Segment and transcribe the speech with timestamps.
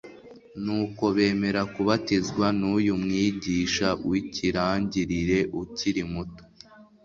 [0.63, 6.43] Nuko bemera kubatizwa n'uyu mwigisha w'ikirangirire ukiri muto,